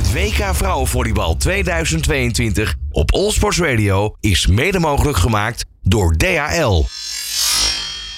[0.00, 6.84] Het WK Vrouwenvolleybal 2022 op Allsports Radio is mede mogelijk gemaakt door DHL.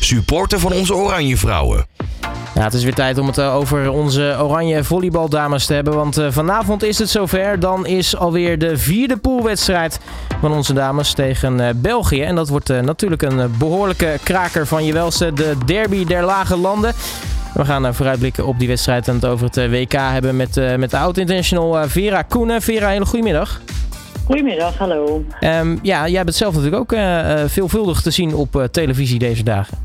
[0.00, 1.86] Supporter van onze Oranje Vrouwen.
[2.54, 5.94] Ja, het is weer tijd om het eh, over onze oranje volleybaldames te hebben.
[5.94, 7.60] Want eh, vanavond is het zover.
[7.60, 10.00] Dan is alweer de vierde poolwedstrijd
[10.40, 12.22] van onze dames tegen eh, België.
[12.22, 15.32] En dat wordt natuurlijk een behoorlijke kraker van je welste.
[15.32, 16.94] De derby der lage landen.
[17.54, 20.98] We gaan vooruitblikken op die wedstrijd en het over het WK hebben met, met de
[20.98, 22.62] oud-international Vera Koenen.
[22.62, 23.60] Vera, hele goedemiddag.
[24.24, 25.24] Goedemiddag, hallo.
[25.40, 26.98] Um, ja, jij bent zelf natuurlijk ook
[27.50, 29.78] veelvuldig te zien op televisie deze dagen.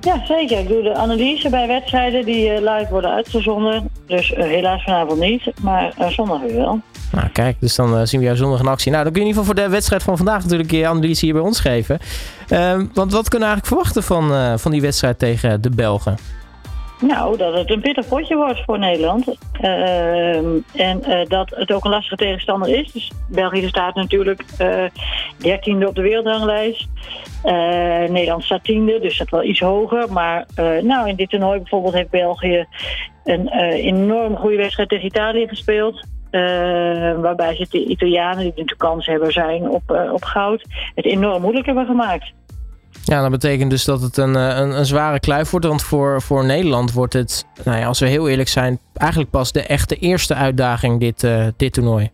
[0.00, 0.58] Ja, zeker.
[0.58, 3.90] Ik doe de analyse bij wedstrijden die uh, live worden uitgezonden.
[4.06, 6.80] Dus helaas vanavond niet, maar zondag weer wel.
[7.12, 8.90] Nou, kijk, dus dan zien we jou zondag in actie.
[8.90, 11.24] Nou, dan kun je in ieder geval voor de wedstrijd van vandaag natuurlijk je analyse
[11.24, 11.98] hier bij ons geven.
[12.48, 16.16] Ehm, want wat kunnen we eigenlijk verwachten van, van die wedstrijd tegen de Belgen?
[17.06, 19.36] Nou, dat het een pittig potje wordt voor Nederland.
[19.60, 22.92] Ehm, en dat het ook een lastige tegenstander is.
[22.92, 24.44] Dus België staat natuurlijk
[25.38, 26.88] dertiende op de wereldranglijst.
[27.44, 27.52] Uh,
[28.08, 30.12] Nederland staat tiende, dus dat wel iets hoger.
[30.12, 32.66] Maar uh, nou, in dit toernooi bijvoorbeeld heeft België
[33.24, 36.06] een uh, enorm goede wedstrijd tegen Italië gespeeld.
[37.20, 41.66] waarbij ze de Italianen, die natuurlijk kans hebben zijn op, op goud, het enorm moeilijk
[41.66, 42.32] hebben gemaakt.
[43.04, 45.66] Ja, dat betekent dus dat het een, een, een, zware kluif wordt.
[45.66, 49.52] Want voor, voor Nederland wordt het, nou ja, als we heel eerlijk zijn, eigenlijk pas
[49.52, 52.10] de echte eerste uitdaging dit, dit toernooi.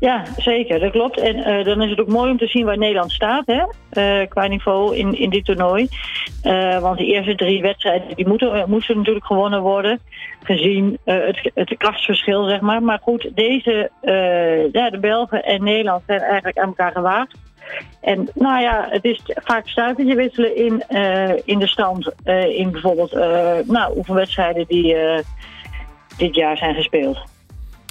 [0.00, 0.80] Ja, zeker.
[0.80, 1.20] Dat klopt.
[1.20, 4.46] En uh, dan is het ook mooi om te zien waar Nederland staat hè, qua
[4.46, 5.88] niveau in, in dit toernooi.
[6.80, 10.00] Want de eerste drie wedstrijden die moeten, moeten natuurlijk gewonnen worden.
[10.42, 12.82] Gezien het, het krachtsverschil, zeg maar.
[12.82, 13.90] Maar goed, deze,
[14.72, 17.34] ja, de Belgen en Nederland zijn eigenlijk aan elkaar gewaagd.
[18.00, 20.84] En nou ja, het is vaak stuivertje wisselen in,
[21.44, 22.12] in de stand.
[22.54, 23.12] in bijvoorbeeld
[23.66, 24.96] nou, hoeveel wedstrijden die
[26.16, 27.18] dit jaar zijn gespeeld.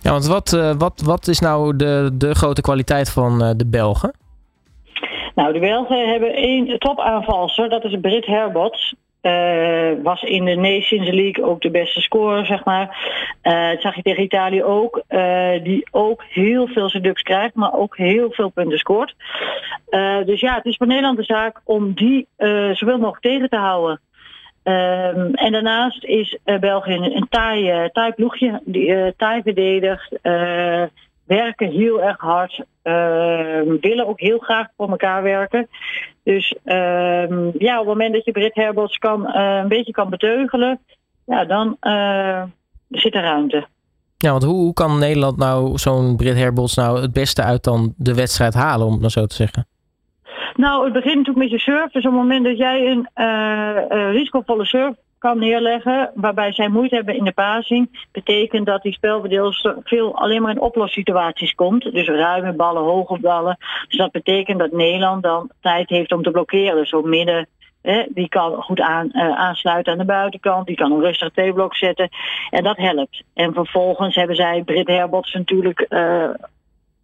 [0.01, 3.67] Ja, want wat, uh, wat, wat is nou de, de grote kwaliteit van uh, de
[3.67, 4.13] Belgen?
[5.35, 8.95] Nou, de Belgen hebben één topaanvalster, dat is Brit Herbots.
[9.21, 12.97] Uh, was in de Nations League ook de beste scorer, zeg maar.
[13.41, 15.03] dat zag je tegen Italië ook.
[15.63, 19.15] die ook heel veel seducts krijgt, maar ook heel veel punten scoort.
[20.25, 22.27] Dus ja, het is voor Nederland de zaak om die
[22.73, 23.99] zoveel mogelijk tegen te houden.
[24.63, 30.19] Um, en daarnaast is uh, België een taai, uh, taai ploegje, die uh, taai verdedigt,
[31.25, 35.67] werken heel erg hard, ehm, willen ook heel graag voor elkaar werken.
[36.23, 40.79] Dus um, ja, op het moment dat je Brit Herbots kan, een beetje kan beteugelen,
[41.25, 41.77] ja, dan
[42.89, 43.67] zit er ruimte.
[44.17, 47.93] Ja, want hoe, hoe kan Nederland nou zo'n Brit Herbots nou het beste uit dan
[47.97, 49.67] de wedstrijd halen, om het maar zo te zeggen?
[50.59, 51.91] Nou, het begint natuurlijk met je surf.
[51.91, 56.95] Dus op het moment dat jij een uh, risicovolle surf kan neerleggen, waarbij zij moeite
[56.95, 61.91] hebben in de passing, betekent dat die spelverdeelster veel alleen maar in oplossituaties komt.
[61.93, 63.57] Dus ruime ballen, hoge ballen.
[63.87, 66.97] Dus dat betekent dat Nederland dan tijd heeft om te blokkeren.
[66.97, 67.47] Op midden
[67.81, 70.67] Hè, die kan goed aan, uh, aansluiten aan de buitenkant.
[70.67, 72.09] Die kan een rustig T-blok zetten.
[72.49, 73.23] En dat helpt.
[73.33, 75.85] En vervolgens hebben zij Brit Herbots natuurlijk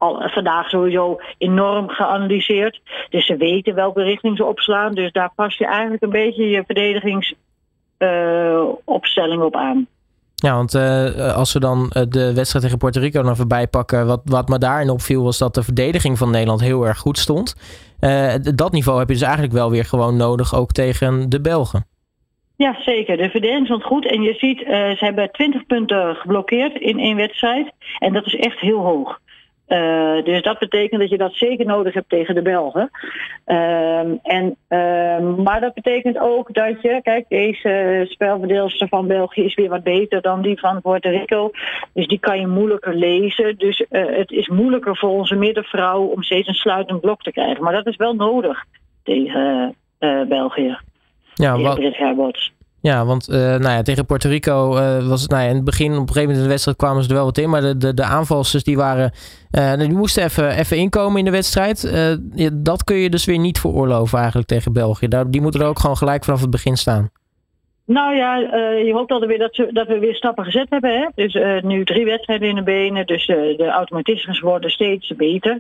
[0.05, 2.81] al vandaag sowieso enorm geanalyseerd.
[3.09, 4.93] Dus ze weten welke richting ze opslaan.
[4.93, 9.88] Dus daar pas je eigenlijk een beetje je verdedigingsopstelling uh, op aan.
[10.35, 14.21] Ja, want uh, als we dan de wedstrijd tegen Puerto Rico nog voorbij pakken, wat,
[14.23, 17.55] wat me daarin opviel was dat de verdediging van Nederland heel erg goed stond.
[17.99, 21.85] Uh, dat niveau heb je dus eigenlijk wel weer gewoon nodig, ook tegen de Belgen.
[22.55, 23.17] Ja, zeker.
[23.17, 24.07] De verdediging stond goed.
[24.07, 27.71] En je ziet, uh, ze hebben 20 punten geblokkeerd in één wedstrijd.
[27.99, 29.19] En dat is echt heel hoog.
[29.67, 32.89] Uh, dus dat betekent dat je dat zeker nodig hebt tegen de Belgen.
[33.45, 39.55] Uh, en, uh, maar dat betekent ook dat je, kijk, deze spelverdeelster van België is
[39.55, 41.51] weer wat beter dan die van Puerto Rico.
[41.93, 43.57] Dus die kan je moeilijker lezen.
[43.57, 47.63] Dus eh, het is moeilijker voor onze middenvrouw om steeds een sluitend blok te krijgen.
[47.63, 48.65] Maar dat is wel nodig
[49.03, 50.77] tegen eh, België.
[51.33, 51.59] Ja,
[52.15, 52.51] wat,
[52.85, 55.63] ja, want uh, nou ja, tegen Puerto Rico uh, was het nou ja, in het
[55.63, 57.50] begin, op een gegeven moment in de wedstrijd kwamen ze er wel wat in.
[57.50, 59.12] Maar de, de, de aanvalsters die waren,
[59.51, 61.92] uh, die moesten even, even inkomen in de wedstrijd.
[62.54, 65.07] dat kun je dus weer niet veroorloven eigenlijk tegen België.
[65.07, 67.09] Daar, die moeten er ook gewoon gelijk vanaf het begin staan.
[67.85, 70.99] Nou ja, uh, je hoopt altijd weer dat, dat we weer stappen gezet hebben.
[70.99, 71.07] Hè?
[71.15, 75.59] Dus uh, nu drie wedstrijden in de benen, dus uh, de automatismes worden steeds beter.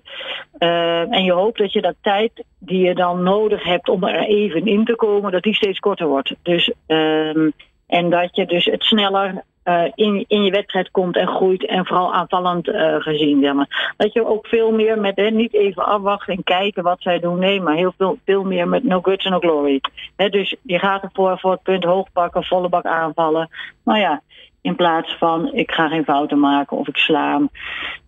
[1.09, 4.65] en je hoopt dat je dat tijd die je dan nodig hebt om er even
[4.65, 6.35] in te komen, dat die steeds korter wordt.
[6.43, 7.49] Dus, ehm,
[7.87, 11.85] en dat je dus het sneller uh, in, in je wedstrijd komt en groeit en
[11.85, 13.67] vooral aanvallend uh, gezien.
[13.97, 17.39] Dat je ook veel meer met hè, niet even afwachten en kijken wat zij doen.
[17.39, 19.81] Nee, maar heel veel, veel meer met no guts, no glory.
[20.15, 23.49] Dus je gaat ervoor voor het punt hoog pakken, volle bak aanvallen.
[23.83, 24.21] Nou ja,
[24.61, 27.49] In plaats van ik ga geen fouten maken of ik sla hem,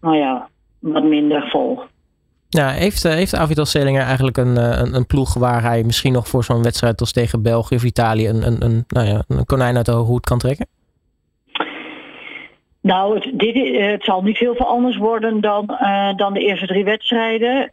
[0.01, 0.49] nou ja,
[0.79, 1.79] wat minder vol.
[2.49, 6.43] Ja, heeft, heeft Avital Selinger eigenlijk een, een, een, ploeg waar hij misschien nog voor
[6.43, 9.85] zo'n wedstrijd als tegen België of Italië een, een, een, nou ja, een konijn uit
[9.85, 10.67] de hoed kan trekken?
[12.87, 16.67] Nou, het, dit, het zal niet heel veel anders worden dan, uh, dan de eerste
[16.67, 17.61] drie wedstrijden.
[17.61, 17.63] Uh,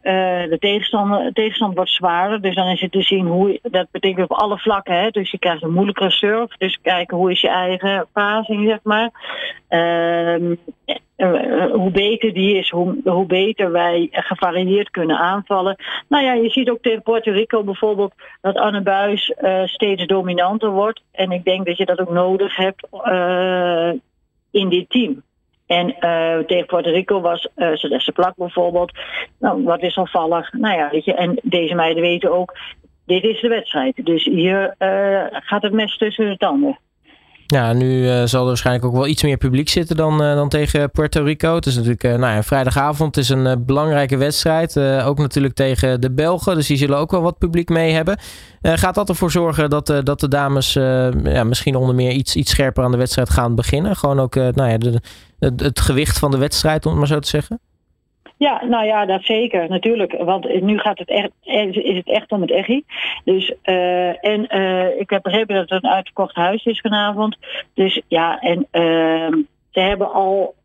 [0.49, 3.59] de tegenstander, tegenstand wordt zwaarder, dus dan is het te zien hoe.
[3.61, 5.09] Dat betekent op alle vlakken, hè?
[5.09, 6.57] dus je krijgt een moeilijkere surf.
[6.57, 9.11] Dus kijken hoe is je eigen passing, zeg maar.
[9.69, 10.55] Uh,
[11.71, 15.75] hoe beter die is, hoe, hoe beter wij gevarieerd kunnen aanvallen.
[16.07, 19.33] Nou ja, je ziet ook tegen Puerto Rico bijvoorbeeld dat Anne Buis
[19.65, 21.01] steeds dominanter wordt.
[21.11, 22.87] En ik denk dat je dat ook nodig hebt
[24.55, 25.23] in dit team.
[25.65, 28.91] En uh, tegen Puerto Rico was uh, Celeste Plak bijvoorbeeld.
[29.39, 30.53] Nou, wat wisselvallig.
[30.53, 32.57] Nou ja, weet je, en deze meiden weten ook,
[33.05, 34.05] dit is de wedstrijd.
[34.05, 36.79] Dus hier uh, gaat het mes tussen de tanden.
[37.47, 40.49] Ja, nu uh, zal er waarschijnlijk ook wel iets meer publiek zitten dan, uh, dan
[40.49, 41.55] tegen Puerto Rico.
[41.55, 43.15] Het is natuurlijk uh, nou ja, vrijdagavond.
[43.15, 44.79] Het is een belangrijke wedstrijd.
[44.79, 46.55] ook natuurlijk tegen de Belgen.
[46.55, 48.19] Dus die zullen ook wel wat publiek mee hebben.
[48.61, 50.73] gaat dat ervoor zorgen dat, dat de dames
[51.23, 53.95] ja, misschien onder meer iets, iets scherper aan de wedstrijd gaan beginnen?
[53.95, 54.77] Gewoon ook nou ja,
[55.39, 57.59] het, het gewicht van de wedstrijd, om het maar zo te zeggen?
[58.37, 60.17] Ja, nou ja, dat zeker, natuurlijk.
[60.17, 62.83] Want nu gaat het echt, is het echt om het echi.
[63.23, 67.37] Dus, uh, en uh, ik heb begrepen dat het een uitverkocht huis is vanavond.
[67.73, 70.55] Dus ja, en uh, ze hebben al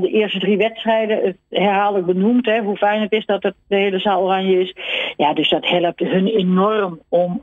[0.00, 2.46] de eerste drie wedstrijden herhaaldelijk benoemd.
[2.46, 4.74] Hè, hoe fijn het is dat het de hele zaal oranje is.
[5.16, 7.42] Ja, dus dat helpt hun enorm om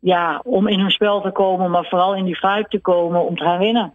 [0.00, 3.36] ja, om in hun spel te komen, maar vooral in die vibe te komen om
[3.36, 3.92] te gaan winnen.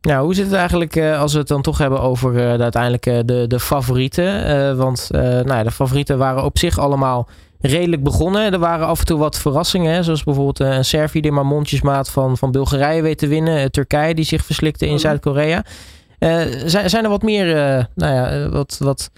[0.00, 2.62] Nou, hoe zit het eigenlijk uh, als we het dan toch hebben over uh, de
[2.62, 4.50] uiteindelijk de, de favorieten?
[4.50, 7.28] Uh, want nou ja, de favorieten waren op zich allemaal
[7.60, 8.52] redelijk begonnen.
[8.52, 12.10] Er waren af en toe wat verrassingen, hè, zoals bijvoorbeeld een Servië die maar mondjesmaat
[12.10, 13.70] van, van Bulgarije weet te winnen.
[13.70, 14.98] Turkije die zich verslikte in mm.
[14.98, 15.64] Zuid-Korea.
[16.66, 17.46] zijn, zijn er wat meer
[17.94, 19.10] nou ja, wat, wat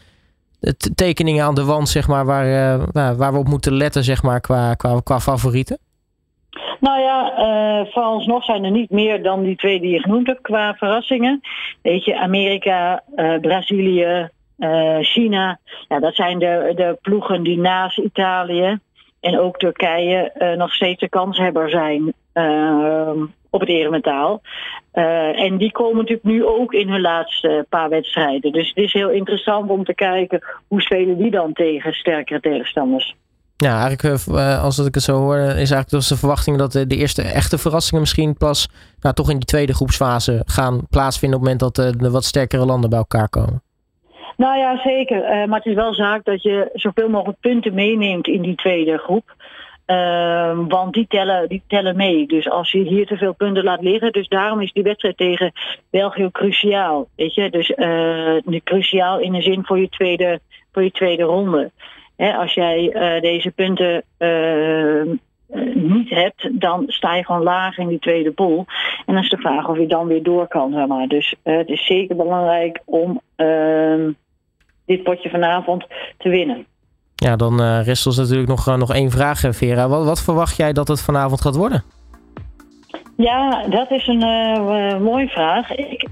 [0.95, 4.75] tekeningen aan de wand, zeg maar, waar, waar we op moeten letten, zeg maar, qua,
[4.75, 5.79] qua, qua favorieten?
[6.83, 10.41] Nou ja, uh, vooralsnog zijn er niet meer dan die twee die je genoemd hebt
[10.41, 11.41] qua verrassingen.
[11.83, 15.59] Weet je, Amerika, uh, Brazilië, uh, China.
[15.89, 18.79] Ja, dat zijn de, de ploegen die naast Italië
[19.21, 22.15] en ook Turkije nog steeds de kanshebber zijn
[23.51, 24.43] op het eremetaal.
[24.93, 28.53] en die komen natuurlijk nu ook in hun laatste paar wedstrijden.
[28.53, 33.15] Dus het is heel interessant om te kijken hoe spelen die dan tegen sterkere tegenstanders.
[33.63, 36.87] Ja, eigenlijk uh, als ik het zo hoor, is eigenlijk dus de verwachting dat de,
[36.87, 38.69] eerste echte verrassingen misschien pas
[39.01, 42.65] nou, toch in die tweede groepsfase gaan plaatsvinden op het moment dat de, wat sterkere
[42.65, 43.63] landen bij elkaar komen.
[44.37, 45.49] Nou ja, zeker.
[45.49, 49.35] Maar het is wel zaak dat je zoveel mogelijk punten meeneemt in die tweede groep.
[49.87, 52.27] Uh, want die tellen, die tellen mee.
[52.27, 54.13] Dus als je hier te veel punten laat liggen.
[54.13, 55.53] Dus daarom is die wedstrijd tegen
[55.91, 57.09] België cruciaal.
[57.17, 57.51] Weet je?
[57.51, 57.73] Dus
[58.65, 60.41] cruciaal in de zin voor je tweede,
[60.73, 61.71] voor je tweede ronde
[62.17, 65.03] als jij uh, deze punten uh,
[65.75, 68.65] niet hebt, dan sta je gewoon laag in die tweede pool.
[69.07, 70.73] En dan is de vraag of je dan weer door kan.
[70.73, 71.07] Zeg maar.
[71.07, 74.11] Dus uh, het is zeker belangrijk om ehm,
[74.87, 75.87] dit potje vanavond
[76.19, 76.67] te winnen.
[77.15, 79.89] Ja, dan rest ons natuurlijk nog, nog één vraag, Vera.
[79.89, 81.83] Wat, wat verwacht jij dat het vanavond gaat worden?
[83.17, 84.23] Ja, dat is een
[85.03, 85.75] mooie vraag.
[85.75, 86.09] Ik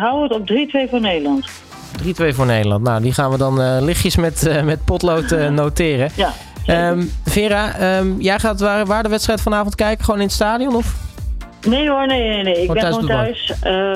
[0.00, 0.50] hou het op
[0.86, 1.73] 3-2 voor Nederland.
[2.02, 2.82] 3-2 voor Nederland.
[2.82, 6.10] Nou, die gaan we dan uh, lichtjes met, uh, met potlood uh, noteren.
[6.14, 6.32] Ja.
[6.90, 10.04] Um, Vera, um, jij gaat waar, waar, de wedstrijd vanavond kijken?
[10.04, 10.74] Gewoon in het stadion?
[10.74, 10.94] Of?
[11.66, 12.62] Nee hoor, nee, nee, nee.
[12.62, 13.52] Ik ben gewoon thuis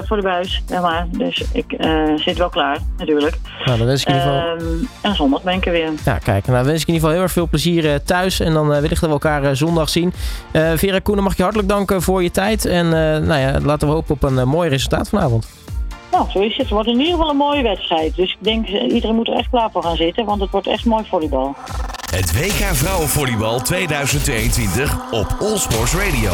[0.07, 0.63] voor de buis.
[0.69, 1.07] Ja, maar.
[1.11, 1.77] Dus ik
[2.17, 3.39] zit wel klaar, natuurlijk.
[3.65, 4.61] Nou, dan wens ik in ieder geval...
[4.61, 5.91] Um, en zondag ben ik er weer.
[6.05, 6.47] Ja, kijk.
[6.47, 8.41] Nou, dan wens ik in ieder geval heel erg veel plezier thuis.
[8.41, 10.13] En dan wellicht dat we elkaar zondag zien.
[10.75, 12.65] Vera Koenen, mag je hartelijk danken voor je tijd.
[12.65, 12.89] En
[13.27, 15.68] nou ja, laten we hopen op een mooi resultaat vanavond.
[16.11, 16.59] Nou, zo is het.
[16.59, 18.17] Het wordt in ieder geval een mooie wedstrijd.
[18.17, 20.67] Dus ik denk, eh, iedereen moet er echt klaar voor gaan zitten, want het wordt
[20.67, 21.55] echt mooi volleybal.
[22.11, 26.33] Het WK Vrouwenvolleybal 2022 op All Sports Radio.